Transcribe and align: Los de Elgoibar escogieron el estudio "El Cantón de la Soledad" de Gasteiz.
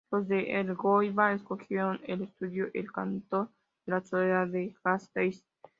Los 0.09 0.27
de 0.27 0.59
Elgoibar 0.59 1.33
escogieron 1.35 1.99
el 2.07 2.23
estudio 2.23 2.69
"El 2.73 2.91
Cantón 2.91 3.51
de 3.85 3.91
la 3.93 4.01
Soledad" 4.01 4.47
de 4.47 4.75
Gasteiz. 4.83 5.45